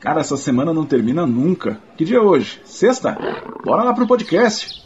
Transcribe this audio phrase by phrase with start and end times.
[0.00, 1.80] Cara, essa semana não termina nunca.
[1.96, 2.60] Que dia é hoje?
[2.64, 3.18] Sexta?
[3.64, 4.82] Bora lá pro podcast.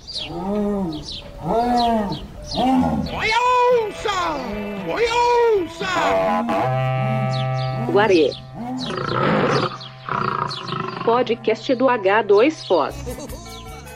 [7.92, 8.32] Guarê.
[11.04, 13.41] Podcast do H2Foz.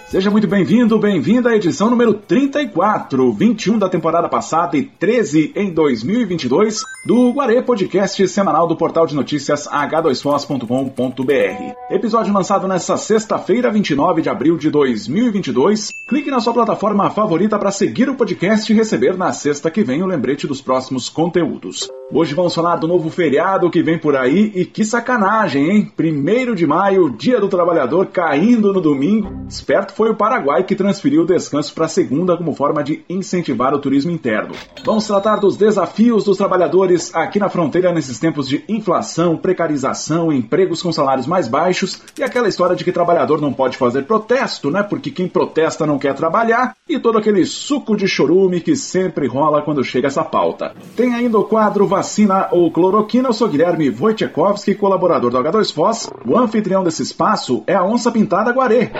[0.09, 5.73] Seja muito bem-vindo, bem-vinda à edição número 34, 21 da temporada passada e 13 em
[5.73, 11.74] 2022 do Guarê Podcast semanal do portal de notícias h2foz.com.br.
[11.91, 15.91] Episódio lançado nesta sexta-feira, 29 de abril de 2022.
[16.09, 20.05] Clique na sua plataforma favorita para seguir o podcast e receber na sexta que vem
[20.05, 21.88] o lembrete dos próximos conteúdos.
[22.12, 25.92] Hoje vamos falar do novo feriado que vem por aí e que sacanagem, hein?
[25.97, 29.45] Primeiro de maio, Dia do Trabalhador caindo no domingo.
[29.48, 33.78] Esperto foi o Paraguai que transferiu o descanso para segunda como forma de incentivar o
[33.78, 34.55] turismo interno.
[34.84, 40.82] Vamos tratar dos desafios dos trabalhadores aqui na fronteira nesses tempos de inflação, precarização, empregos
[40.82, 44.83] com salários mais baixos e aquela história de que trabalhador não pode fazer protesto, né?
[44.83, 49.62] Porque quem protesta não quer trabalhar e todo aquele suco de chorume que sempre rola
[49.62, 50.75] quando chega essa pauta.
[50.94, 56.12] Tem ainda o quadro vacina ou cloroquina, eu sou Guilherme Wojciechowski, colaborador do H2Foz.
[56.27, 58.91] O anfitrião desse espaço é a Onça Pintada Guarê.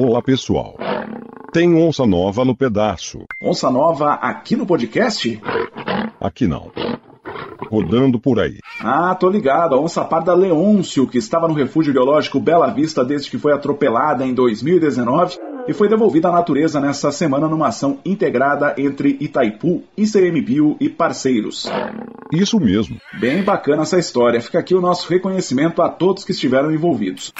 [0.00, 0.76] Olá, pessoal.
[1.52, 3.24] Tem onça nova no pedaço.
[3.42, 5.42] Onça nova aqui no podcast?
[6.20, 6.70] Aqui não.
[7.68, 8.60] Rodando por aí.
[8.80, 9.74] Ah, tô ligado.
[9.74, 14.24] A onça parda Leôncio, que estava no refúgio biológico Bela Vista desde que foi atropelada
[14.24, 20.76] em 2019 e foi devolvida à natureza nessa semana numa ação integrada entre Itaipu, ICMBio
[20.78, 21.68] e parceiros.
[22.32, 23.00] Isso mesmo.
[23.18, 24.40] Bem bacana essa história.
[24.40, 27.32] Fica aqui o nosso reconhecimento a todos que estiveram envolvidos.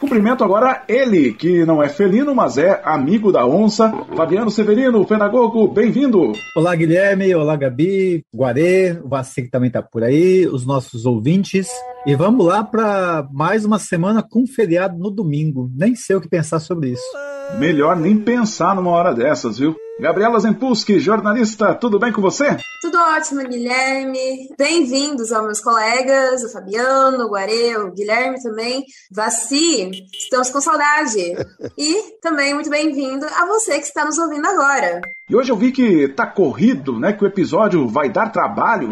[0.00, 5.66] Cumprimento agora ele, que não é felino, mas é amigo da onça, Fabiano Severino, pedagogo,
[5.66, 6.32] bem-vindo!
[6.54, 11.68] Olá, Guilherme, olá, Gabi, Guarê, o que também está por aí, os nossos ouvintes.
[12.06, 15.68] E vamos lá para mais uma semana com feriado no domingo.
[15.74, 17.58] Nem sei o que pensar sobre isso.
[17.58, 19.74] Melhor nem pensar numa hora dessas, viu?
[20.00, 22.56] Gabriela Zempuski, jornalista, tudo bem com você?
[22.80, 24.48] Tudo ótimo, Guilherme.
[24.56, 28.84] Bem-vindos aos meus colegas, o Fabiano, o Guarê, o Guilherme também.
[29.10, 31.18] Vaci, estamos com saudade.
[31.76, 35.00] E também muito bem-vindo a você que está nos ouvindo agora.
[35.28, 37.12] E hoje eu vi que tá corrido, né?
[37.12, 38.88] Que o episódio vai dar trabalho.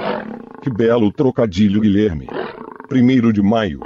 [0.63, 2.29] Que belo trocadilho, Guilherme.
[2.89, 3.81] Primeiro de maio.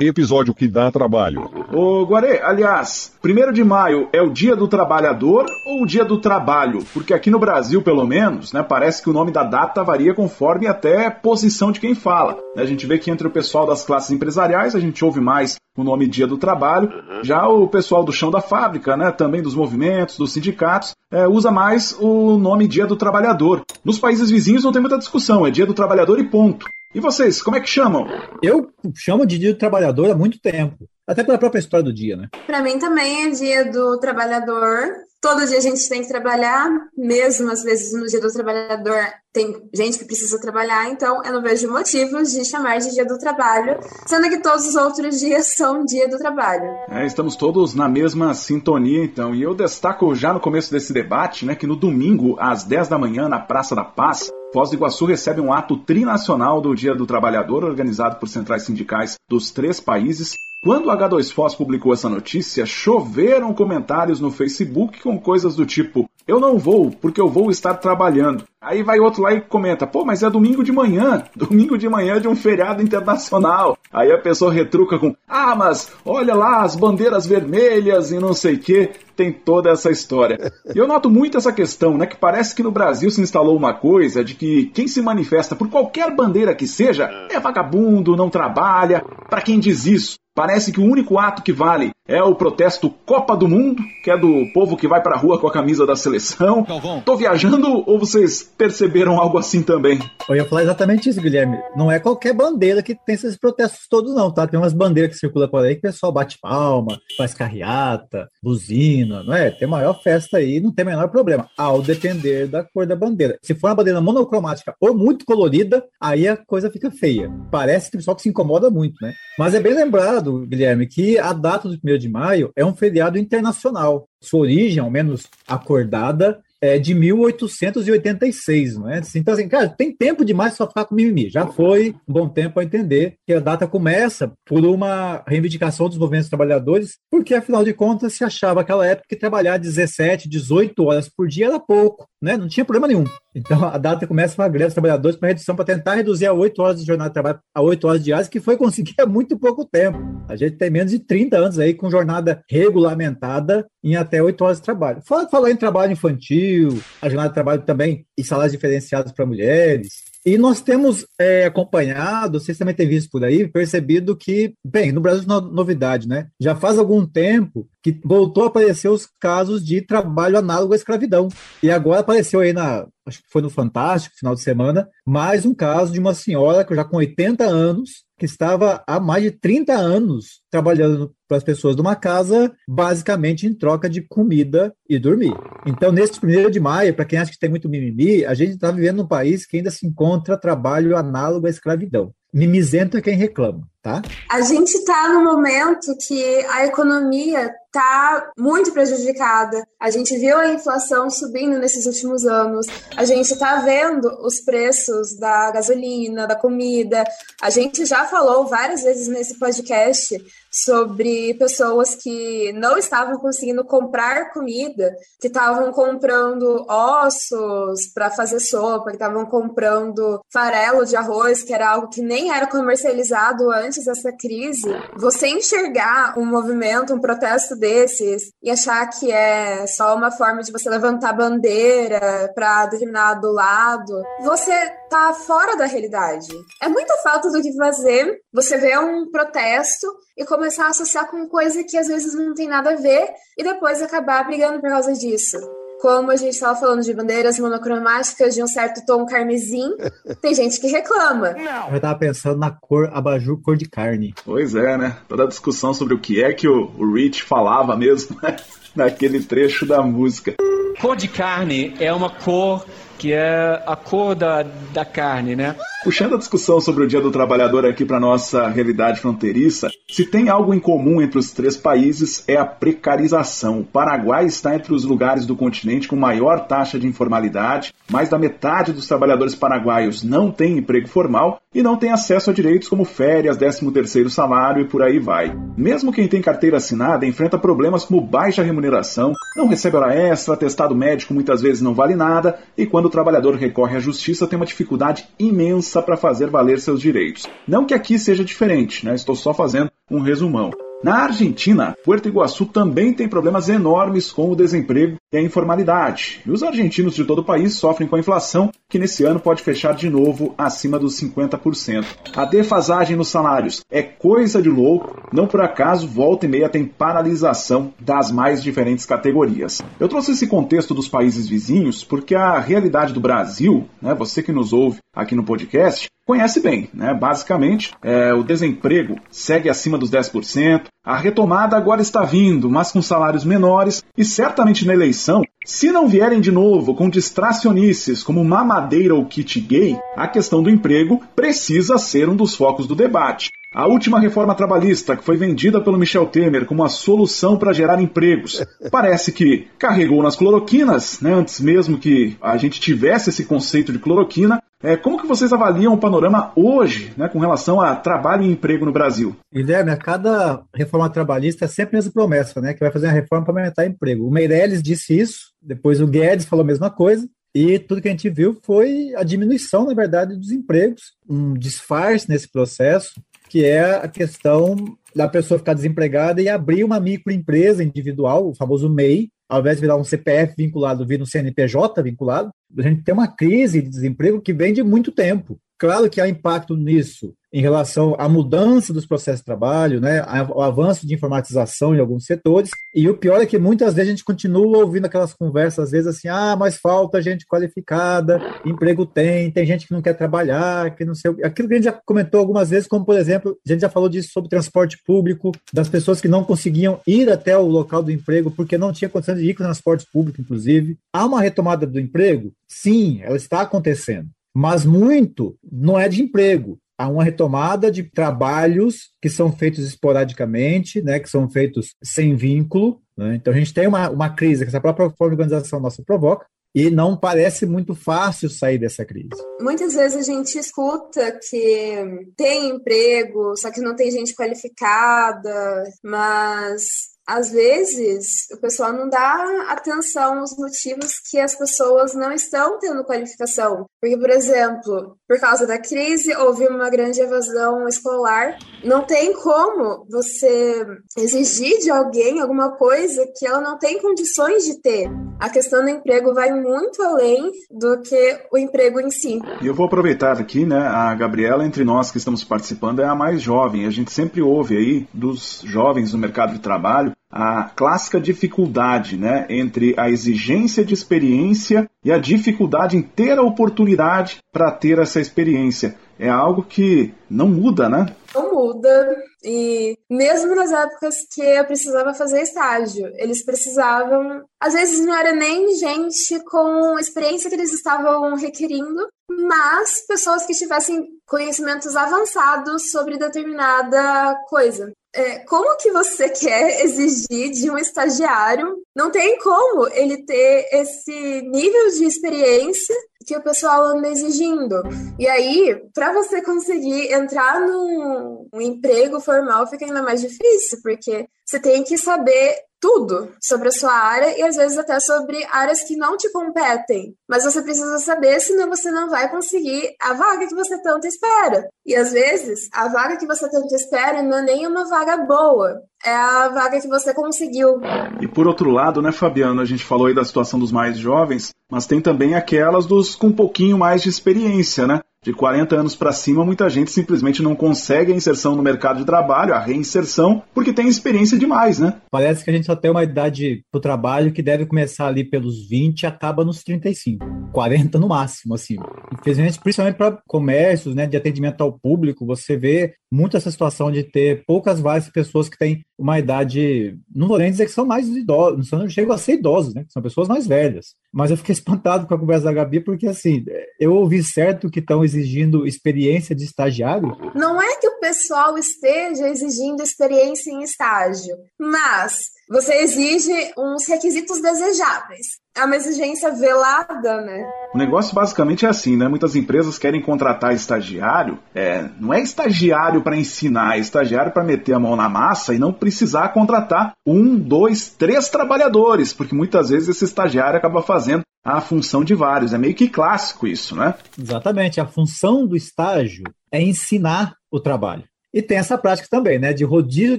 [0.00, 1.50] Episódio que dá trabalho.
[1.72, 6.18] Ô, Guarê, aliás, primeiro de maio é o dia do trabalhador ou o dia do
[6.18, 6.84] trabalho?
[6.94, 10.68] Porque aqui no Brasil, pelo menos, né, parece que o nome da data varia conforme
[10.68, 12.38] até posição de quem fala.
[12.56, 15.82] A gente vê que entre o pessoal das classes empresariais a gente ouve mais o
[15.82, 16.92] nome dia do trabalho.
[17.22, 21.50] Já o pessoal do chão da fábrica, né, também dos movimentos, dos sindicatos, é, usa
[21.50, 23.62] mais o nome dia do trabalhador.
[23.84, 26.66] Nos países vizinhos não tem muita discussão, é dia do trabalhador e ponto.
[26.94, 28.06] E vocês, como é que chamam?
[28.42, 30.88] Eu chamo de Dia do Trabalhador há muito tempo.
[31.08, 32.28] Até pela própria história do dia, né?
[32.46, 35.08] Para mim também é Dia do Trabalhador.
[35.22, 39.68] Todo dia a gente tem que trabalhar, mesmo às vezes no Dia do Trabalhador tem
[39.74, 43.78] gente que precisa trabalhar, então eu não vejo motivos de chamar de Dia do Trabalho,
[44.06, 46.68] sendo que todos os outros dias são Dia do Trabalho.
[46.90, 49.34] É, estamos todos na mesma sintonia, então.
[49.34, 52.98] E eu destaco já no começo desse debate, né, que no domingo, às 10 da
[52.98, 57.06] manhã, na Praça da Paz, Foz do Iguaçu recebe um ato trinacional do Dia do
[57.06, 60.34] Trabalhador, organizado por centrais sindicais dos três países.
[60.60, 66.38] Quando o H2Foz publicou essa notícia, choveram comentários no Facebook com coisas do tipo: Eu
[66.38, 68.44] não vou, porque eu vou estar trabalhando.
[68.60, 72.20] Aí vai outro lá e comenta: Pô, mas é domingo de manhã, domingo de manhã
[72.20, 73.78] de um feriado internacional.
[73.90, 78.56] Aí a pessoa retruca com: Ah, mas olha lá as bandeiras vermelhas e não sei
[78.56, 78.90] o que.
[79.16, 80.52] Tem toda essa história.
[80.74, 82.06] E eu noto muito essa questão, né?
[82.06, 85.70] Que parece que no Brasil se instalou uma coisa de que quem se manifesta por
[85.70, 89.02] qualquer bandeira que seja é vagabundo, não trabalha.
[89.30, 93.36] Para quem diz isso, Parece que o único ato que vale é o protesto Copa
[93.36, 96.64] do Mundo, que é do povo que vai pra rua com a camisa da seleção.
[96.64, 97.02] Calvão.
[97.02, 99.98] Tô viajando ou vocês perceberam algo assim também?
[100.26, 101.58] Eu ia falar exatamente isso, Guilherme.
[101.76, 104.46] Não é qualquer bandeira que tem esses protestos todos, não, tá?
[104.46, 109.22] Tem umas bandeiras que circulam por aí que o pessoal bate palma, faz carreata, buzina,
[109.22, 109.50] não é?
[109.50, 113.38] Tem maior festa aí, não tem menor problema, ao depender da cor da bandeira.
[113.42, 117.30] Se for uma bandeira monocromática ou muito colorida, aí a coisa fica feia.
[117.50, 119.12] Parece que o pessoal que se incomoda muito, né?
[119.38, 123.18] Mas é bem lembrado Guilherme, que a data do 1 de maio é um feriado
[123.18, 124.06] internacional.
[124.20, 129.00] Sua origem, ao menos acordada, é de 1886, não é?
[129.14, 131.30] Então, assim, cara, tem tempo demais só ficar com mimimi.
[131.30, 135.98] Já foi um bom tempo para entender que a data começa por uma reivindicação dos
[135.98, 141.08] movimentos trabalhadores, porque, afinal de contas, se achava aquela época que trabalhar 17, 18 horas
[141.08, 142.06] por dia era pouco.
[142.20, 142.36] Né?
[142.36, 143.04] Não tinha problema nenhum.
[143.34, 146.32] Então a data começa com a greve dos trabalhadores para redução para tentar reduzir a
[146.32, 149.38] 8 horas de jornada de trabalho a 8 horas diárias, que foi conseguir há muito
[149.38, 149.98] pouco tempo.
[150.28, 154.58] A gente tem menos de 30 anos aí com jornada regulamentada em até 8 horas
[154.58, 155.02] de trabalho.
[155.04, 160.08] Falou em trabalho infantil, a jornada de trabalho também e salários diferenciados para mulheres.
[160.26, 165.00] E nós temos é, acompanhado, vocês também têm visto por aí, percebido que, bem, no
[165.00, 166.26] Brasil é novidade, né?
[166.40, 171.28] Já faz algum tempo que voltou a aparecer os casos de trabalho análogo à escravidão.
[171.62, 175.54] E agora apareceu aí na, acho que foi no Fantástico, final de semana, mais um
[175.54, 179.72] caso de uma senhora que já com 80 anos, que estava há mais de 30
[179.72, 185.34] anos trabalhando para as pessoas de uma casa, basicamente em troca de comida e dormir.
[185.66, 188.70] Então, neste primeiro de maio, para quem acha que tem muito mimimi, a gente está
[188.70, 192.12] vivendo num país que ainda se encontra trabalho análogo à escravidão.
[192.32, 194.02] Mimizento é quem reclama, tá?
[194.28, 199.66] A gente está no momento que a economia está muito prejudicada.
[199.80, 202.66] A gente viu a inflação subindo nesses últimos anos.
[202.96, 207.02] A gente está vendo os preços da gasolina, da comida.
[207.40, 210.14] A gente já falou várias vezes nesse podcast
[210.50, 218.90] sobre pessoas que não estavam conseguindo comprar comida, que estavam comprando ossos para fazer sopa,
[218.90, 224.12] que estavam comprando farelo de arroz, que era algo que nem era comercializado antes dessa
[224.12, 224.68] crise.
[224.96, 230.52] Você enxergar um movimento, um protesto desses e achar que é só uma forma de
[230.52, 234.52] você levantar bandeira para determinado lado, você
[234.88, 236.28] tá fora da realidade.
[236.62, 238.20] É muita falta do que fazer.
[238.32, 239.86] Você vê um protesto
[240.16, 243.42] e começar a associar com coisa que às vezes não tem nada a ver e
[243.42, 245.38] depois acabar brigando por causa disso.
[245.80, 249.76] Como a gente estava falando de bandeiras monocromáticas de um certo tom carmesim,
[250.20, 251.36] tem gente que reclama.
[251.70, 254.12] Eu estava pensando na cor abajur cor de carne.
[254.24, 254.96] Pois é, né?
[255.08, 258.36] Toda a discussão sobre o que é que o, o Rich falava mesmo né?
[258.74, 260.34] naquele trecho da música.
[260.80, 262.64] Cor de carne é uma cor
[262.98, 265.54] que é a cor da, da carne, né?
[265.84, 270.28] Puxando a discussão sobre o Dia do Trabalhador aqui para nossa realidade fronteiriça, se tem
[270.28, 273.60] algo em comum entre os três países é a precarização.
[273.60, 278.18] O Paraguai está entre os lugares do continente com maior taxa de informalidade, mais da
[278.18, 282.84] metade dos trabalhadores paraguaios não tem emprego formal e não tem acesso a direitos como
[282.84, 285.36] férias, 13º salário e por aí vai.
[285.56, 290.72] Mesmo quem tem carteira assinada enfrenta problemas como baixa remuneração, não recebe hora extra, atestado
[290.72, 294.46] médico muitas vezes não vale nada e quando o trabalhador recorre à justiça tem uma
[294.46, 297.26] dificuldade imensa para fazer valer seus direitos.
[297.44, 298.94] Não que aqui seja diferente, né?
[298.94, 300.52] estou só fazendo um resumão.
[300.80, 306.20] Na Argentina, Puerto Iguaçu também tem problemas enormes com o desemprego e a informalidade.
[306.24, 309.42] E os argentinos de todo o país sofrem com a inflação, que nesse ano pode
[309.42, 311.84] fechar de novo acima dos 50%.
[312.14, 316.64] A defasagem nos salários é coisa de louco, não por acaso volta e meia tem
[316.64, 319.60] paralisação das mais diferentes categorias.
[319.80, 324.30] Eu trouxe esse contexto dos países vizinhos porque a realidade do Brasil, né, você que
[324.30, 326.70] nos ouve aqui no podcast, conhece bem.
[326.72, 326.94] Né?
[326.94, 332.80] Basicamente, é, o desemprego segue acima dos 10%, a retomada agora está vindo, mas com
[332.80, 338.94] salários menores, e certamente na eleição, se não vierem de novo com distracionices como mamadeira
[338.94, 343.30] ou kit gay, a questão do emprego precisa ser um dos focos do debate.
[343.52, 347.80] A última reforma trabalhista, que foi vendida pelo Michel Temer como a solução para gerar
[347.80, 353.72] empregos, parece que carregou nas cloroquinas, né, antes mesmo que a gente tivesse esse conceito
[353.72, 358.24] de cloroquina, é, como que vocês avaliam o panorama hoje né, com relação a trabalho
[358.24, 359.16] e emprego no Brasil?
[359.32, 362.52] Guilherme, a cada reforma trabalhista é sempre essa promessa, né?
[362.52, 364.04] Que vai fazer uma reforma para aumentar emprego.
[364.04, 367.90] O Meirelles disse isso, depois o Guedes falou a mesma coisa, e tudo que a
[367.92, 373.76] gente viu foi a diminuição, na verdade, dos empregos, um disfarce nesse processo, que é
[373.76, 374.56] a questão
[374.94, 379.62] da pessoa ficar desempregada e abrir uma microempresa individual, o famoso MEI, ao invés de
[379.62, 384.20] virar um CPF vinculado, vir um CNPJ vinculado, a gente tem uma crise de desemprego
[384.20, 385.38] que vem de muito tempo.
[385.58, 390.42] Claro que há impacto nisso em relação à mudança dos processos de trabalho, né, ao
[390.42, 392.50] avanço de informatização em alguns setores.
[392.74, 395.86] E o pior é que muitas vezes a gente continua ouvindo aquelas conversas, às vezes
[395.86, 400.84] assim, ah, mas falta gente qualificada, emprego tem, tem gente que não quer trabalhar, que
[400.84, 401.10] não sei.
[401.22, 403.88] Aquilo que a gente já comentou algumas vezes, como por exemplo, a gente já falou
[403.88, 408.30] disso sobre transporte público, das pessoas que não conseguiam ir até o local do emprego
[408.30, 410.78] porque não tinha condição de ir com transporte público, inclusive.
[410.92, 412.32] Há uma retomada do emprego?
[412.48, 416.60] Sim, ela está acontecendo mas muito não é de emprego.
[416.78, 422.80] Há uma retomada de trabalhos que são feitos esporadicamente, né, que são feitos sem vínculo.
[422.96, 423.16] Né?
[423.16, 426.96] Então, a gente tem uma, uma crise que essa própria organização nossa provoca, e não
[426.96, 429.10] parece muito fácil sair dessa crise.
[429.40, 436.96] Muitas vezes a gente escuta que tem emprego, só que não tem gente qualificada, mas
[437.08, 442.84] às vezes, o pessoal não dá atenção aos motivos que as pessoas não estão tendo
[442.84, 443.64] qualificação.
[443.80, 448.36] Porque, por exemplo, por causa da crise, houve uma grande evasão escolar.
[448.62, 450.66] Não tem como você
[450.98, 454.90] exigir de alguém alguma coisa que ela não tem condições de ter.
[455.18, 459.18] A questão do emprego vai muito além do que o emprego em si.
[459.40, 460.58] E eu vou aproveitar aqui, né?
[460.58, 463.66] A Gabriela, entre nós que estamos participando, é a mais jovem.
[463.66, 469.26] A gente sempre ouve aí dos jovens no mercado de trabalho a clássica dificuldade né,
[469.30, 475.00] entre a exigência de experiência e a dificuldade em ter a oportunidade para ter essa
[475.00, 475.76] experiência.
[475.98, 477.86] É algo que não muda, né?
[478.14, 478.96] Não muda.
[479.24, 484.22] E mesmo nas épocas que eu precisava fazer estágio, eles precisavam.
[484.40, 490.24] Às vezes não era nem gente com a experiência que eles estavam requerindo, mas pessoas
[490.24, 497.56] que tivessem conhecimentos avançados sobre determinada coisa é, como que você quer exigir de um
[497.56, 498.62] estagiário?
[498.74, 502.74] Não tem como ele ter esse nível de experiência
[503.06, 504.60] que o pessoal anda exigindo.
[504.98, 511.08] E aí, para você conseguir entrar num um emprego formal, fica ainda mais difícil, porque
[511.24, 515.62] você tem que saber tudo sobre a sua área e às vezes até sobre áreas
[515.62, 516.94] que não te competem.
[517.08, 521.48] Mas você precisa saber, senão você não vai conseguir a vaga que você tanto espera.
[521.64, 525.62] E às vezes, a vaga que você tanto espera não é nem uma vaga boa,
[525.84, 527.60] é a vaga que você conseguiu.
[528.00, 531.30] E por outro lado, né, Fabiano, a gente falou aí da situação dos mais jovens,
[531.50, 534.80] mas tem também aquelas dos com um pouquinho mais de experiência, né?
[535.08, 538.84] De 40 anos para cima, muita gente simplesmente não consegue a inserção no mercado de
[538.84, 541.80] trabalho, a reinserção, porque tem experiência demais, né?
[541.90, 545.48] Parece que a gente só tem uma idade pro trabalho que deve começar ali pelos
[545.48, 547.06] 20 e acaba nos 35.
[547.32, 548.56] 40 no máximo, assim.
[549.00, 553.84] Infelizmente, principalmente para comércios, né, de atendimento ao público, você vê muito essa situação de
[553.84, 557.86] ter poucas várias pessoas que têm uma idade, não vou nem dizer que são mais
[557.86, 559.64] idosos, não chegam a ser idosos, né?
[559.68, 560.74] São pessoas mais velhas.
[560.92, 563.24] Mas eu fiquei espantado com a conversa da Gabi, porque assim,
[563.60, 566.96] eu ouvi certo que estão exigindo experiência de estagiário.
[567.14, 574.20] Não é que o pessoal esteja exigindo experiência em estágio, mas você exige uns requisitos
[574.20, 575.06] desejáveis.
[575.38, 577.24] É uma exigência velada, né?
[577.54, 578.88] O negócio basicamente é assim, né?
[578.88, 581.16] Muitas empresas querem contratar estagiário.
[581.32, 585.38] É, não é estagiário para ensinar, é estagiário para meter a mão na massa e
[585.38, 591.40] não precisar contratar um, dois, três trabalhadores, porque muitas vezes esse estagiário acaba fazendo a
[591.40, 592.32] função de vários.
[592.32, 593.74] É meio que clássico isso, né?
[593.96, 594.60] Exatamente.
[594.60, 596.02] A função do estágio
[596.32, 597.84] é ensinar o trabalho.
[598.12, 599.32] E tem essa prática também, né?
[599.32, 599.98] De rodízio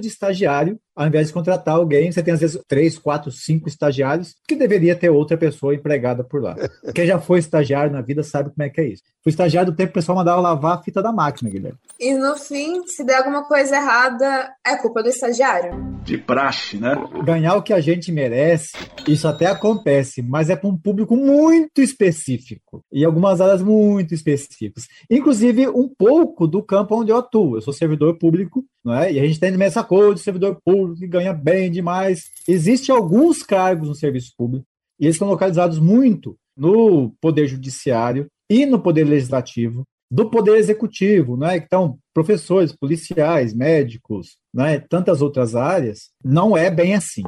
[0.00, 4.34] de estagiário ao invés de contratar alguém, você tem às vezes três, quatro, cinco estagiários,
[4.46, 6.54] que deveria ter outra pessoa empregada por lá.
[6.94, 9.02] Quem já foi estagiário na vida sabe como é que é isso.
[9.22, 11.78] Fui estagiário do tempo que o pessoal mandava lavar a fita da máquina, Guilherme.
[11.98, 16.00] E no fim, se der alguma coisa errada, é culpa do estagiário.
[16.02, 16.94] De praxe, né?
[17.24, 18.72] Ganhar o que a gente merece,
[19.06, 22.82] isso até acontece, mas é para um público muito específico.
[22.90, 24.86] E algumas áreas muito específicas.
[25.10, 27.56] Inclusive, um pouco do campo onde eu atuo.
[27.56, 29.12] Eu sou servidor público, não é?
[29.12, 32.24] E a gente tem essa coisa de servidor público que ganha bem demais.
[32.48, 34.66] Existem alguns cargos no serviço público,
[34.98, 41.36] e eles estão localizados muito no Poder Judiciário e no Poder Legislativo, do Poder Executivo,
[41.36, 41.56] né?
[41.56, 44.80] Então, professores, policiais, médicos, né?
[44.80, 47.22] tantas outras áreas, não é bem assim.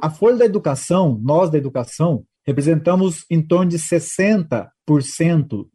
[0.00, 4.68] A folha da educação, nós da educação, representamos em torno de 60%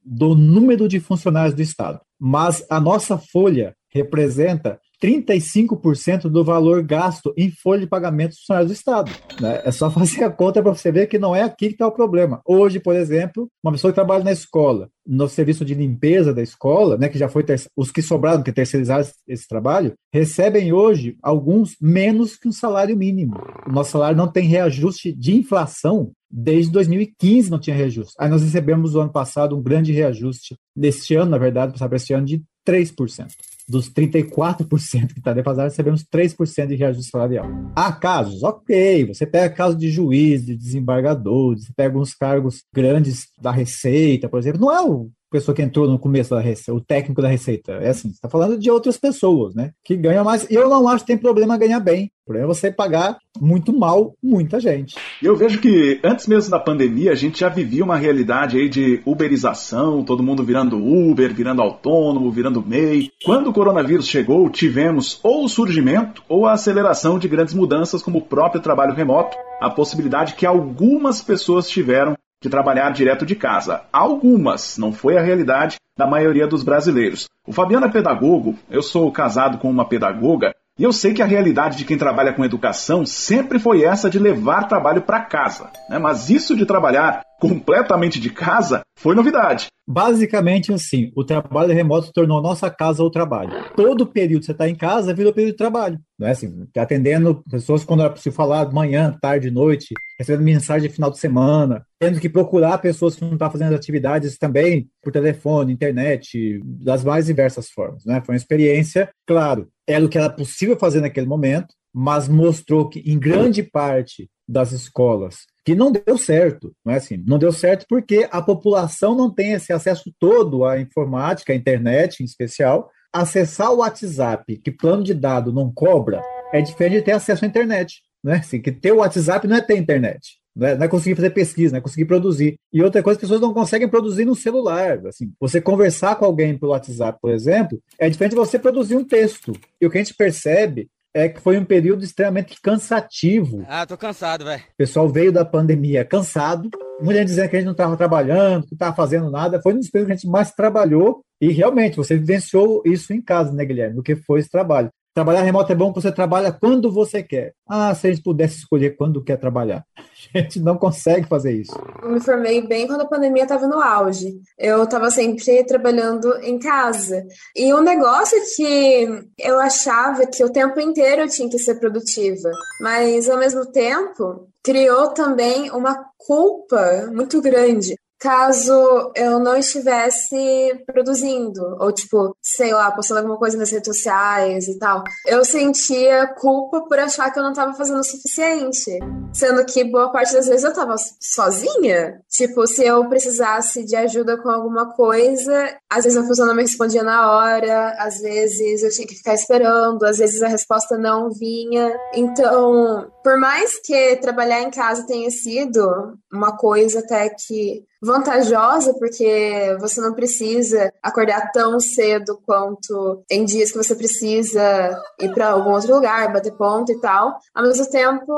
[0.03, 1.99] do número de funcionários do Estado.
[2.19, 8.71] Mas a nossa folha representa 35% do valor gasto em folha de pagamento dos funcionários
[8.71, 9.11] do Estado.
[9.41, 9.61] Né?
[9.65, 11.91] É só fazer a conta para você ver que não é aqui que está o
[11.91, 12.41] problema.
[12.45, 16.97] Hoje, por exemplo, uma pessoa que trabalha na escola, no serviço de limpeza da escola,
[16.97, 17.43] né, que já foi
[17.75, 23.35] os que sobraram, que terceirizaram esse trabalho, recebem hoje alguns menos que um salário mínimo.
[23.67, 28.15] O nosso salário não tem reajuste de inflação desde 2015 não tinha reajuste.
[28.17, 32.11] Aí nós recebemos no ano passado um grande reajuste, neste ano, na verdade, para este
[32.11, 33.27] ano, de 3%
[33.67, 37.45] dos 34% que está defasado, recebemos 3% de reajuste salarial.
[37.75, 43.27] Há casos, ok, você pega casos de juiz, de desembargador, você pega uns cargos grandes
[43.41, 46.79] da Receita, por exemplo, não é o pessoa que entrou no começo da receita, o
[46.79, 47.73] técnico da receita.
[47.73, 49.71] É assim, você está falando de outras pessoas, né?
[49.83, 50.45] Que ganham mais.
[50.49, 52.11] Eu não acho que tem problema ganhar bem.
[52.21, 54.95] O problema é você pagar muito mal muita gente.
[55.21, 59.01] Eu vejo que antes mesmo da pandemia, a gente já vivia uma realidade aí de
[59.05, 63.09] uberização, todo mundo virando Uber, virando autônomo, virando MEI.
[63.25, 68.19] Quando o coronavírus chegou, tivemos ou o surgimento ou a aceleração de grandes mudanças, como
[68.19, 73.85] o próprio trabalho remoto, a possibilidade que algumas pessoas tiveram de trabalhar direto de casa.
[73.91, 77.29] Algumas, não foi a realidade da maioria dos brasileiros.
[77.47, 81.25] O Fabiano é pedagogo, eu sou casado com uma pedagoga, E eu sei que a
[81.25, 85.69] realidade de quem trabalha com educação sempre foi essa de levar trabalho para casa.
[85.87, 85.99] Né?
[85.99, 89.67] Mas isso de trabalhar completamente de casa foi novidade.
[89.87, 93.51] Basicamente assim, o trabalho remoto tornou nossa casa o trabalho.
[93.75, 95.99] Todo período que você está em casa virou período de trabalho.
[96.17, 100.95] Não é assim, atendendo pessoas quando era possível falar manhã, tarde, noite, recebendo mensagem de
[100.95, 105.73] final de semana, tendo que procurar pessoas que não estão fazendo atividades também por telefone,
[105.73, 108.05] internet, das mais diversas formas.
[108.05, 108.21] Né?
[108.25, 112.99] Foi uma experiência, claro, era o que era possível fazer naquele momento, mas mostrou que,
[112.99, 117.23] em grande parte das escolas, que não deu certo, não é assim?
[117.25, 122.21] Não deu certo porque a população não tem esse acesso todo à informática, à internet
[122.21, 122.89] em especial.
[123.13, 126.21] Acessar o WhatsApp, que plano de dado não cobra,
[126.51, 128.01] é diferente de ter acesso à internet.
[128.23, 128.37] Né?
[128.37, 130.39] Assim, que ter o WhatsApp não é ter internet.
[130.55, 132.55] Não é, não é, conseguir fazer pesquisa, não é conseguir produzir.
[132.71, 135.05] E outra coisa, as pessoas não conseguem produzir no celular.
[135.07, 139.03] Assim, você conversar com alguém pelo WhatsApp, por exemplo, é diferente de você produzir um
[139.03, 139.53] texto.
[139.81, 143.63] E o que a gente percebe é que foi um período extremamente cansativo.
[143.67, 144.61] Ah, tô cansado, velho.
[144.61, 146.69] O pessoal veio da pandemia cansado,
[146.99, 149.61] muita gente dizendo que a gente não estava trabalhando, que não estava fazendo nada.
[149.61, 153.21] Foi um dos períodos que a gente mais trabalhou e realmente você vivenciou isso em
[153.21, 153.99] casa, né, Guilherme?
[153.99, 154.89] O que foi esse trabalho.
[155.13, 157.53] Trabalhar remoto é bom porque você trabalha quando você quer.
[157.69, 159.85] Ah, se a gente pudesse escolher quando quer trabalhar.
[160.33, 161.73] A gente não consegue fazer isso.
[162.01, 164.33] Eu me formei bem quando a pandemia estava no auge.
[164.57, 167.23] Eu estava sempre trabalhando em casa.
[167.55, 172.49] E um negócio que eu achava que o tempo inteiro eu tinha que ser produtiva,
[172.81, 181.75] mas ao mesmo tempo criou também uma culpa muito grande, caso eu não estivesse produzindo,
[181.77, 186.87] ou tipo, sei lá, postando alguma coisa nas redes sociais e tal, eu sentia culpa
[186.87, 188.97] por achar que eu não estava fazendo o suficiente.
[189.33, 192.21] Sendo que boa parte das vezes eu estava sozinha.
[192.29, 196.61] Tipo, se eu precisasse de ajuda com alguma coisa, às vezes a pessoa não me
[196.61, 201.29] respondia na hora, às vezes eu tinha que ficar esperando, às vezes a resposta não
[201.29, 201.93] vinha.
[202.13, 209.77] Então, por mais que trabalhar em casa tenha sido uma coisa até que vantajosa, porque
[209.79, 215.71] você não precisa acordar tão cedo quanto em dias que você precisa ir para algum
[215.71, 217.37] outro lugar, bater ponto e tal.
[217.55, 218.33] Ao mesmo tempo,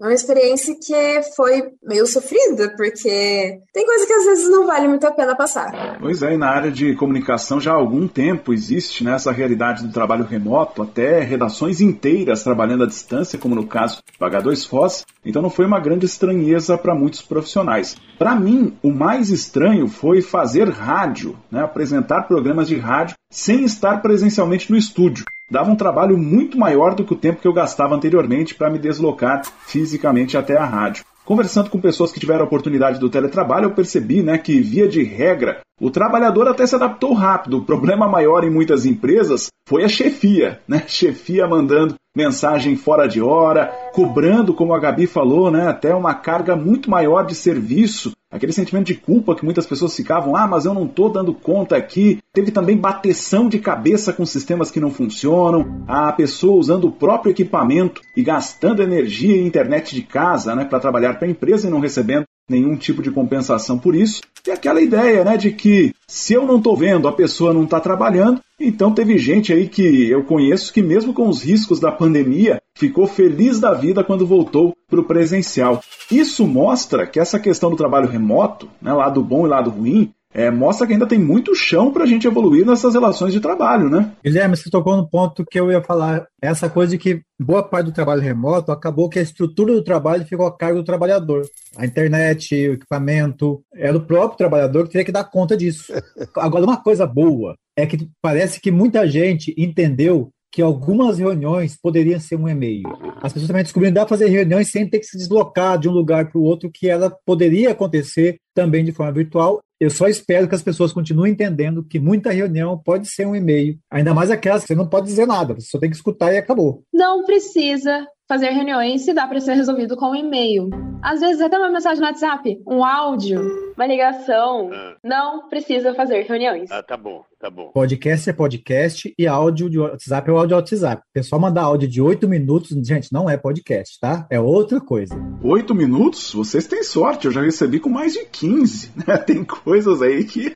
[0.00, 4.88] é uma experiência que foi meio sofrida, porque tem coisa que às vezes não vale
[4.88, 5.98] muito a pena passar.
[6.00, 9.84] Pois é, e na área de comunicação já há algum tempo existe né, essa realidade
[9.84, 15.04] do trabalho remoto, até redações inteiras trabalhando à distância, como no caso do H2 Foz,
[15.24, 17.96] então não foi uma grande estranheza para muitos profissionais.
[18.18, 24.02] Para mim, o mais estranho foi fazer rádio, né, apresentar programas de rádio sem estar
[24.02, 25.24] presencialmente no estúdio.
[25.50, 28.78] Dava um trabalho muito maior do que o tempo que eu gastava anteriormente para me
[28.78, 31.04] deslocar fisicamente até a rádio.
[31.24, 35.02] Conversando com pessoas que tiveram a oportunidade do teletrabalho, eu percebi né, que, via de
[35.02, 37.58] regra, o trabalhador até se adaptou rápido.
[37.58, 40.84] O problema maior em muitas empresas foi a chefia, né?
[40.88, 46.56] Chefia mandando mensagem fora de hora, cobrando, como a Gabi falou, né, até uma carga
[46.56, 50.74] muito maior de serviço aquele sentimento de culpa que muitas pessoas ficavam, ah, mas eu
[50.74, 52.18] não estou dando conta aqui.
[52.32, 57.30] Teve também bateção de cabeça com sistemas que não funcionam, a pessoa usando o próprio
[57.30, 61.70] equipamento e gastando energia e internet de casa né, para trabalhar para a empresa e
[61.70, 64.22] não recebendo nenhum tipo de compensação por isso.
[64.46, 67.78] E aquela ideia, né, de que se eu não estou vendo, a pessoa não está
[67.78, 68.40] trabalhando.
[68.58, 73.06] Então teve gente aí que eu conheço que mesmo com os riscos da pandemia, ficou
[73.06, 75.82] feliz da vida quando voltou para o presencial.
[76.10, 80.52] Isso mostra que essa questão do trabalho remoto, né, lado bom e lado ruim, é,
[80.52, 84.12] mostra que ainda tem muito chão para a gente evoluir nessas relações de trabalho, né?
[84.24, 87.86] Guilherme, você tocou no ponto que eu ia falar, essa coisa de que boa parte
[87.86, 91.42] do trabalho remoto acabou que a estrutura do trabalho ficou a cargo do trabalhador.
[91.76, 95.92] A internet, o equipamento, era o próprio trabalhador que teria que dar conta disso.
[96.38, 102.18] Agora, uma coisa boa é que parece que muita gente entendeu que algumas reuniões poderiam
[102.18, 102.82] ser um e-mail.
[103.22, 105.88] As pessoas também descobriram que dá para fazer reuniões sem ter que se deslocar de
[105.88, 110.08] um lugar para o outro, que ela poderia acontecer também de forma virtual eu só
[110.08, 114.28] espero que as pessoas continuem entendendo que muita reunião pode ser um e-mail, ainda mais
[114.28, 116.82] aquelas que você não pode dizer nada, você só tem que escutar e acabou.
[116.92, 120.68] Não precisa fazer reuniões se dá para ser resolvido com um e-mail.
[121.00, 123.40] Às vezes até uma mensagem no WhatsApp, um áudio,
[123.74, 124.70] uma ligação.
[124.72, 124.96] Ah.
[125.02, 126.70] Não precisa fazer reuniões.
[126.70, 127.70] Ah, tá bom, tá bom.
[127.72, 131.02] Podcast é podcast e áudio de WhatsApp é áudio de WhatsApp.
[131.02, 134.26] O pessoal mandar áudio de oito minutos, gente, não é podcast, tá?
[134.28, 135.14] É outra coisa.
[135.42, 136.34] Oito minutos?
[136.34, 139.16] Vocês têm sorte, eu já recebi com mais de 15, né?
[139.16, 140.52] Tem coisas aí que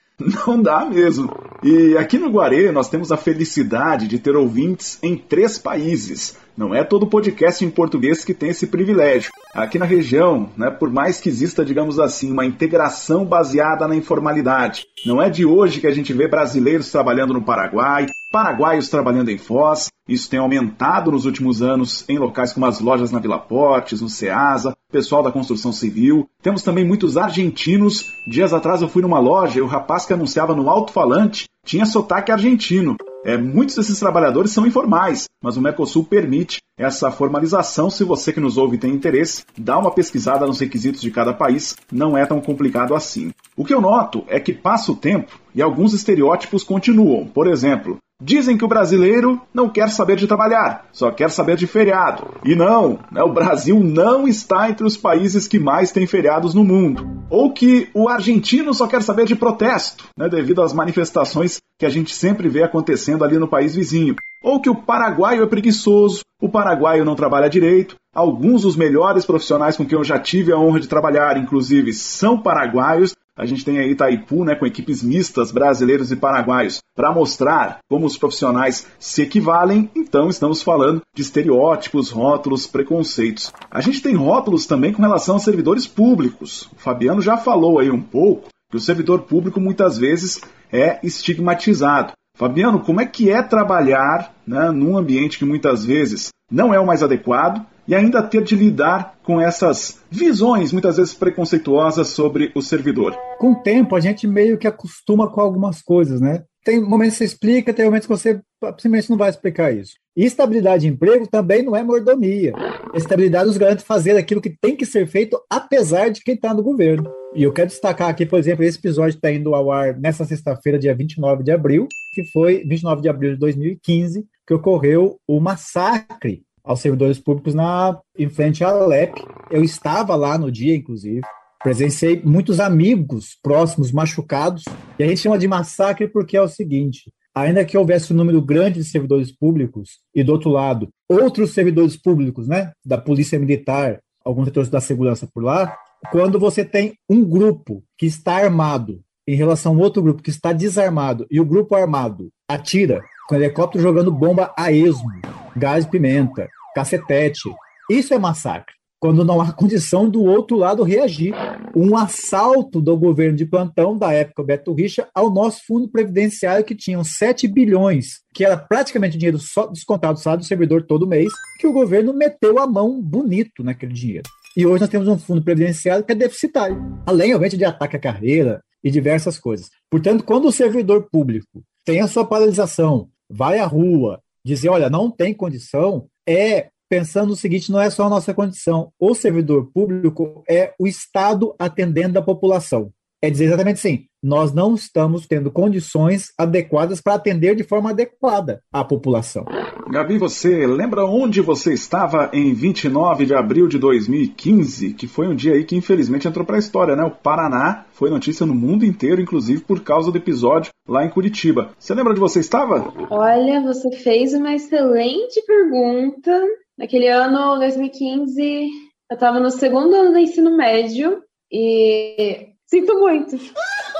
[0.47, 1.31] não dá mesmo.
[1.63, 6.37] E aqui no Guarê nós temos a felicidade de ter ouvintes em três países.
[6.57, 9.31] Não é todo podcast em português que tem esse privilégio.
[9.55, 14.85] Aqui na região, né, por mais que exista, digamos assim, uma integração baseada na informalidade,
[15.07, 19.39] não é de hoje que a gente vê brasileiros trabalhando no Paraguai, paraguaios trabalhando em
[19.39, 19.89] Foz.
[20.07, 24.09] Isso tem aumentado nos últimos anos em locais como as lojas na Vila Portes, no
[24.09, 26.29] Ceasa, pessoal da construção civil.
[26.43, 28.05] Temos também muitos argentinos.
[28.27, 32.33] Dias atrás eu fui numa loja e o rapaz que anunciava no alto-falante tinha sotaque
[32.33, 32.97] argentino.
[33.25, 37.89] É, muitos desses trabalhadores são informais, mas o Mercosul permite essa formalização.
[37.89, 41.77] Se você que nos ouve tem interesse, dá uma pesquisada nos requisitos de cada país,
[41.91, 43.31] não é tão complicado assim.
[43.57, 47.27] O que eu noto é que passa o tempo e alguns estereótipos continuam.
[47.27, 51.67] Por exemplo, Dizem que o brasileiro não quer saber de trabalhar, só quer saber de
[51.67, 52.29] feriado.
[52.45, 56.63] E não, né, o Brasil não está entre os países que mais têm feriados no
[56.63, 57.25] mundo.
[57.29, 61.91] Ou que o argentino só quer saber de protesto, né, devido às manifestações que a
[61.91, 64.15] gente sempre vê acontecendo ali no país vizinho.
[64.41, 67.97] Ou que o paraguaio é preguiçoso, o paraguaio não trabalha direito.
[68.15, 72.39] Alguns dos melhores profissionais com quem eu já tive a honra de trabalhar, inclusive, são
[72.39, 77.79] paraguaios a gente tem aí Itaipu, né, com equipes mistas, brasileiros e paraguaios, para mostrar
[77.89, 79.91] como os profissionais se equivalem.
[79.97, 83.51] Então, estamos falando de estereótipos, rótulos, preconceitos.
[83.71, 86.69] A gente tem rótulos também com relação aos servidores públicos.
[86.77, 90.41] O Fabiano já falou aí um pouco que o servidor público muitas vezes
[90.71, 92.13] é estigmatizado.
[92.37, 96.87] Fabiano, como é que é trabalhar né, num ambiente que muitas vezes não é o
[96.87, 102.63] mais adequado e ainda ter de lidar com essas visões, muitas vezes preconceituosas, sobre o
[102.63, 103.17] servidor.
[103.39, 106.45] Com o tempo, a gente meio que acostuma com algumas coisas, né?
[106.65, 108.41] Tem momentos que você explica, tem momentos que você
[108.79, 109.95] simplesmente não vai explicar isso.
[110.17, 112.53] E estabilidade de emprego também não é mordomia.
[112.95, 116.63] Estabilidade nos garante fazer aquilo que tem que ser feito, apesar de quem está no
[116.63, 117.11] governo.
[117.35, 120.79] E eu quero destacar aqui, por exemplo, esse episódio está indo ao ar nessa sexta-feira,
[120.79, 126.45] dia 29 de abril, que foi 29 de abril de 2015, que ocorreu o massacre
[126.65, 129.13] aos servidores públicos na, em frente à Alep.
[129.51, 131.21] Eu estava lá no dia, inclusive.
[131.63, 134.65] Presenciei muitos amigos próximos machucados.
[134.99, 138.41] E a gente chama de massacre porque é o seguinte: ainda que houvesse um número
[138.43, 144.01] grande de servidores públicos, e do outro lado, outros servidores públicos, né, da polícia militar,
[144.25, 145.77] alguns setores da segurança por lá,
[146.11, 150.53] quando você tem um grupo que está armado em relação a outro grupo que está
[150.53, 155.09] desarmado e o grupo armado atira com helicóptero jogando bomba a esmo,
[155.57, 157.51] gás pimenta, cacetete.
[157.91, 158.75] Isso é massacre.
[159.01, 161.35] Quando não há condição do outro lado reagir.
[161.75, 166.75] Um assalto do governo de plantão da época Beto Richa ao nosso fundo previdenciário que
[166.75, 171.33] tinha 7 bilhões, que era praticamente dinheiro só descontado do salário do servidor todo mês,
[171.59, 174.29] que o governo meteu a mão bonito naquele dinheiro.
[174.57, 177.99] E hoje nós temos um fundo previdenciário que é deficitário, além, obviamente, de ataque à
[177.99, 179.69] carreira e diversas coisas.
[179.91, 185.11] Portanto, quando o servidor público tem a sua paralisação, vai à rua, dizer, olha, não
[185.11, 188.93] tem condição, é pensando o seguinte, não é só a nossa condição.
[189.01, 192.93] O servidor público é o Estado atendendo a população.
[193.25, 198.61] É dizer exatamente assim, nós não estamos tendo condições adequadas para atender de forma adequada
[198.73, 199.45] a população.
[199.89, 205.37] Gabi, você lembra onde você estava em 29 de abril de 2015, que foi um
[205.37, 207.05] dia aí que infelizmente entrou para a história, né?
[207.05, 211.71] O Paraná foi notícia no mundo inteiro, inclusive por causa do episódio lá em Curitiba.
[211.79, 212.93] Você lembra onde você estava?
[213.09, 216.41] Olha, você fez uma excelente pergunta.
[216.77, 223.39] Naquele ano, 2015, eu estava no segundo ano do ensino médio e sinto muito.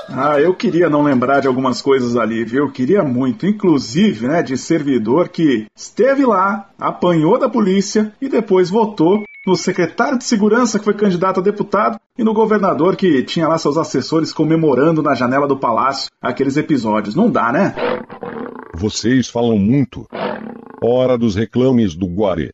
[0.09, 2.71] Ah, eu queria não lembrar de algumas coisas ali, viu?
[2.71, 9.23] Queria muito, inclusive, né, de servidor que esteve lá, apanhou da polícia e depois votou
[9.45, 13.59] no secretário de segurança que foi candidato a deputado e no governador que tinha lá
[13.59, 17.13] seus assessores comemorando na janela do palácio aqueles episódios.
[17.13, 17.75] Não dá, né?
[18.73, 20.07] Vocês falam muito.
[20.83, 22.51] Hora dos reclames do Guarê.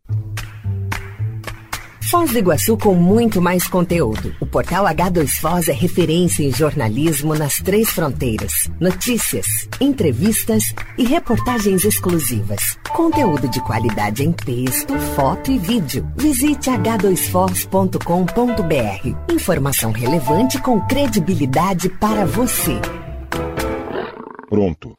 [2.09, 4.35] Foz do Iguaçu com muito mais conteúdo.
[4.39, 8.67] O portal H2 Foz é referência em jornalismo nas três fronteiras.
[8.79, 9.45] Notícias,
[9.79, 12.79] entrevistas e reportagens exclusivas.
[12.95, 16.11] Conteúdo de qualidade em texto, foto e vídeo.
[16.17, 19.31] Visite h2foz.com.br.
[19.31, 22.81] Informação relevante com credibilidade para você.
[24.49, 24.97] Pronto.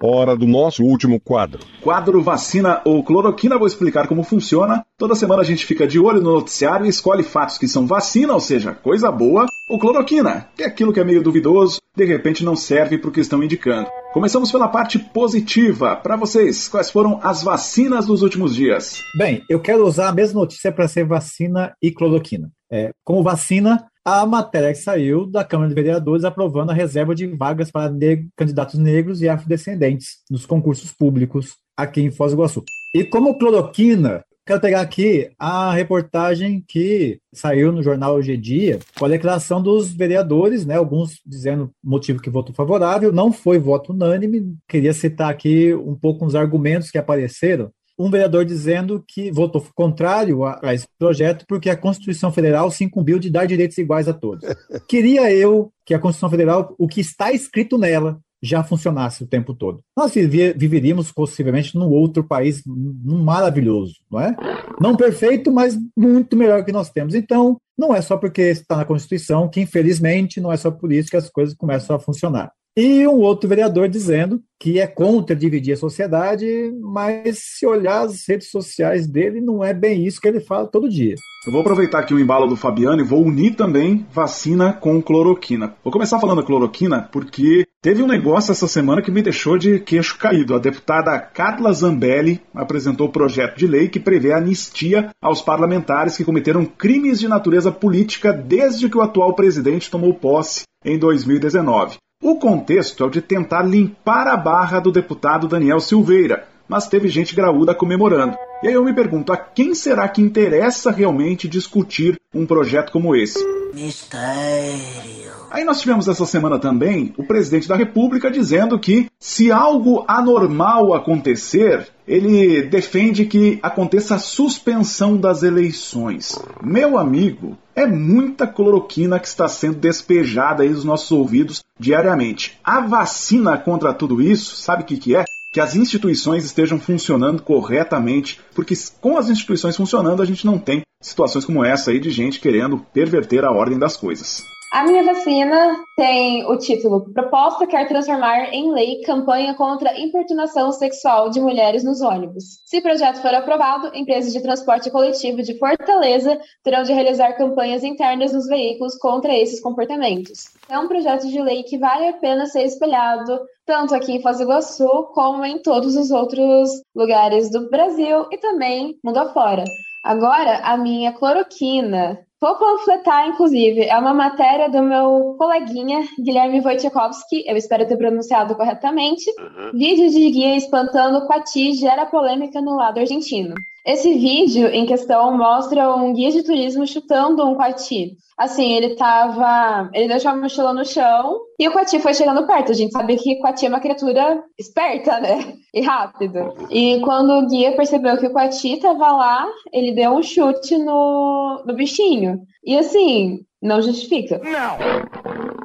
[0.00, 1.60] Hora do nosso último quadro.
[1.82, 4.84] Quadro vacina ou cloroquina, vou explicar como funciona.
[4.96, 8.32] Toda semana a gente fica de olho no noticiário e escolhe fatos que são vacina,
[8.32, 12.44] ou seja, coisa boa, ou cloroquina, que é aquilo que é meio duvidoso, de repente
[12.44, 13.88] não serve para o que estão indicando.
[14.12, 15.96] Começamos pela parte positiva.
[15.96, 19.02] Para vocês, quais foram as vacinas dos últimos dias?
[19.18, 22.50] Bem, eu quero usar a mesma notícia para ser vacina e cloroquina.
[22.70, 27.26] É, como vacina, a matéria que saiu da Câmara de Vereadores aprovando a reserva de
[27.26, 32.64] vagas para ne candidatos negros e afrodescendentes nos concursos públicos aqui em Foz do Iguaçu.
[32.94, 38.78] E como cloroquina, Quero pegar aqui a reportagem que saiu no jornal Hoje em Dia,
[38.96, 40.76] com a declaração dos vereadores, né?
[40.76, 44.54] Alguns dizendo motivo que votou favorável, não foi voto unânime.
[44.68, 50.44] Queria citar aqui um pouco os argumentos que apareceram um vereador dizendo que votou contrário
[50.44, 54.12] a, a, esse projeto porque a Constituição Federal se incumbiu de dar direitos iguais a
[54.12, 54.44] todos.
[54.88, 59.54] Queria eu que a Constituição Federal, o que está escrito nela, já funcionasse o tempo
[59.54, 59.80] todo.
[59.96, 64.36] Nós viveríamos possivelmente num outro país maravilhoso, não é?
[64.80, 67.14] Não perfeito, mas muito melhor que nós temos.
[67.14, 71.10] Então, não é só porque está na Constituição que, infelizmente, não é só por isso
[71.10, 72.52] que as coisas começam a funcionar.
[72.78, 76.46] E um outro vereador dizendo que é contra dividir a sociedade,
[76.82, 80.86] mas se olhar as redes sociais dele, não é bem isso que ele fala todo
[80.86, 81.14] dia.
[81.46, 85.74] Eu vou aproveitar aqui o embalo do Fabiano e vou unir também vacina com cloroquina.
[85.82, 89.78] Vou começar falando da cloroquina porque teve um negócio essa semana que me deixou de
[89.78, 90.54] queixo caído.
[90.54, 96.24] A deputada Carla Zambelli apresentou o projeto de lei que prevê anistia aos parlamentares que
[96.24, 101.96] cometeram crimes de natureza política desde que o atual presidente tomou posse em 2019.
[102.22, 107.08] O contexto é o de tentar limpar a barra do deputado Daniel Silveira, mas teve
[107.08, 108.36] gente graúda comemorando.
[108.62, 113.14] E aí eu me pergunto, a quem será que interessa realmente discutir um projeto como
[113.14, 113.44] esse?
[113.74, 115.15] Mistério.
[115.56, 120.92] Aí nós tivemos essa semana também o presidente da República dizendo que se algo anormal
[120.92, 126.38] acontecer, ele defende que aconteça a suspensão das eleições.
[126.62, 132.58] Meu amigo, é muita cloroquina que está sendo despejada aí nos nossos ouvidos diariamente.
[132.62, 135.24] A vacina contra tudo isso, sabe o que, que é?
[135.54, 140.82] que as instituições estejam funcionando corretamente, porque com as instituições funcionando, a gente não tem
[141.00, 144.44] situações como essa aí de gente querendo perverter a ordem das coisas.
[144.72, 151.30] A minha vacina tem o título Proposta quer transformar em lei campanha contra importunação sexual
[151.30, 152.60] de mulheres nos ônibus.
[152.64, 157.84] Se o projeto for aprovado, empresas de transporte coletivo de Fortaleza terão de realizar campanhas
[157.84, 160.44] internas nos veículos contra esses comportamentos.
[160.68, 164.38] É um projeto de lei que vale a pena ser espelhado tanto aqui em Foz
[164.38, 169.64] do Iguaçu como em todos os outros lugares do Brasil e também mundo afora.
[170.06, 172.20] Agora, a minha cloroquina.
[172.40, 178.54] Vou panfletar, inclusive, é uma matéria do meu coleguinha Guilherme Wojciechowski, eu espero ter pronunciado
[178.54, 179.28] corretamente.
[179.30, 179.72] Uhum.
[179.74, 183.56] Vídeo de guia espantando Quati gera polêmica no lado argentino.
[183.86, 188.16] Esse vídeo em questão mostra um guia de turismo chutando um coati.
[188.36, 189.88] Assim, ele tava.
[189.94, 192.72] Ele deixou a mochila no chão e o coati foi chegando perto.
[192.72, 195.54] A gente sabe que coati é uma criatura esperta, né?
[195.72, 196.52] E rápido.
[196.68, 201.62] E quando o guia percebeu que o coati tava lá, ele deu um chute no,
[201.64, 202.40] no bichinho.
[202.64, 204.40] E assim, não justifica.
[204.42, 204.78] Não!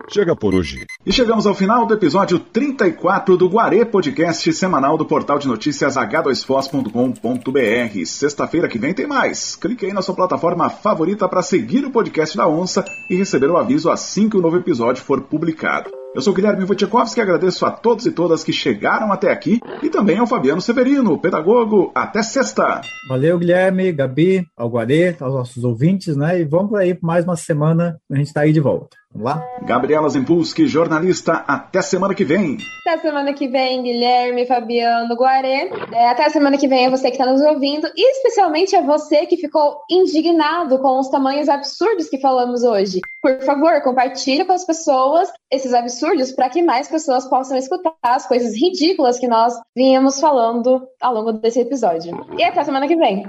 [0.10, 0.86] Chega por hoje.
[1.06, 5.96] E chegamos ao final do episódio 34 do Guarê Podcast semanal do portal de notícias
[5.96, 8.06] h2foz.com.br.
[8.06, 9.56] Sexta-feira que vem tem mais.
[9.56, 13.58] Clique aí na sua plataforma favorita para seguir o podcast da Onça e receber o
[13.58, 16.01] aviso assim que o novo episódio for publicado.
[16.14, 20.18] Eu sou Guilherme Wojciechowski agradeço a todos e todas que chegaram até aqui e também
[20.18, 21.90] ao Fabiano Severino, pedagogo.
[21.96, 22.82] Até sexta!
[23.08, 26.42] Valeu, Guilherme, Gabi, ao Guarê, aos nossos ouvintes, né?
[26.42, 29.01] E vamos aí mais uma semana, a gente está aí de volta.
[29.14, 29.46] Vamos lá?
[29.64, 32.58] Gabriela Zempulski, jornalista, até semana que vem.
[32.86, 35.70] Até semana que vem, Guilherme, Fabiano, Guarê.
[35.92, 39.26] É, até semana que vem é você que está nos ouvindo e especialmente é você
[39.26, 43.02] que ficou indignado com os tamanhos absurdos que falamos hoje.
[43.22, 48.26] Por favor, compartilhe com as pessoas esses absurdos para que mais pessoas possam escutar as
[48.26, 52.26] coisas ridículas que nós vínhamos falando ao longo desse episódio.
[52.38, 53.26] E até semana que vem.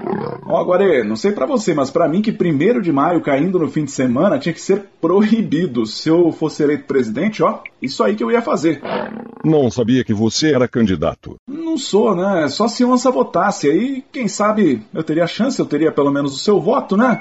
[0.47, 3.59] Ó, oh, Guarê, não sei para você, mas para mim que primeiro de maio caindo
[3.59, 8.03] no fim de semana tinha que ser proibido se eu fosse eleito presidente, ó, isso
[8.03, 8.81] aí que eu ia fazer.
[9.43, 11.35] Não sabia que você era candidato.
[11.47, 12.47] Não sou, né?
[12.47, 13.69] Só se onça votasse.
[13.69, 17.19] Aí, quem sabe, eu teria chance, eu teria pelo menos o seu voto, né?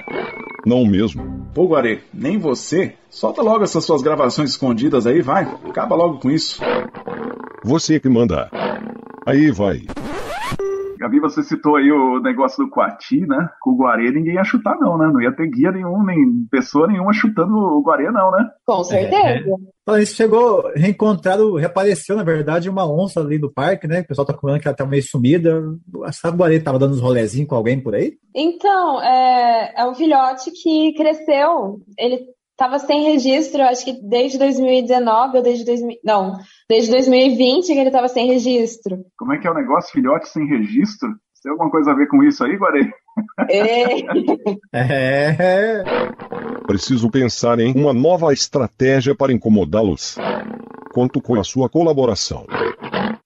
[0.64, 1.48] Não mesmo.
[1.54, 2.94] Pô, Guarê, nem você.
[3.10, 5.44] Solta logo essas suas gravações escondidas aí, vai.
[5.68, 6.60] Acaba logo com isso.
[7.64, 8.48] Você que manda.
[9.26, 9.82] Aí vai.
[11.12, 13.48] Gabi, você citou aí o negócio do Coati, né?
[13.61, 15.11] Com o Guarê ninguém ia chutar, não, né?
[15.12, 18.48] Não ia ter guia nenhum, nem pessoa nenhuma chutando o Guarê, não, né?
[18.64, 19.44] Com certeza.
[19.88, 20.03] É.
[20.03, 24.01] Isso chegou reencontrado, reapareceu, na verdade, uma onça ali do parque, né?
[24.01, 25.62] O pessoal tá falando que ela tá meio sumida.
[26.12, 28.14] Sabe o Guarê tava dando uns rolezinhos com alguém por aí?
[28.35, 31.81] Então, é, é um filhote que cresceu.
[31.98, 35.98] Ele tava sem registro, acho que desde 2019 ou desde 2000.
[36.04, 36.36] Não,
[36.68, 39.04] desde 2020 que ele estava sem registro.
[39.16, 41.08] Como é que é o negócio, filhote sem registro?
[41.42, 42.88] Tem alguma coisa a ver com isso aí, Guarei?
[43.50, 43.98] É.
[44.72, 45.84] é.
[46.66, 50.16] Preciso pensar em uma nova estratégia para incomodá-los.
[50.94, 52.46] Conto com a sua colaboração.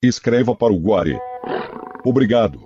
[0.02, 1.18] Escreva para o Guare.
[2.04, 2.65] Obrigado.